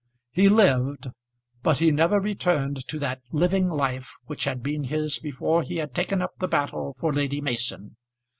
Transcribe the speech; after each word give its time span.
He 0.31 0.49
lived, 0.49 1.09
but 1.61 1.77
he 1.77 1.91
never 1.91 2.19
returned 2.19 2.87
to 2.87 2.97
that 2.97 3.21
living 3.31 3.67
life 3.67 4.11
which 4.25 4.45
had 4.45 4.63
been 4.63 4.85
his 4.85 5.19
before 5.19 5.61
he 5.61 5.75
had 5.75 5.93
taken 5.93 6.23
up 6.23 6.31
the 6.39 6.47
battle 6.47 6.95
for 6.97 7.13
Lady 7.13 7.39
Mason. 7.39 7.97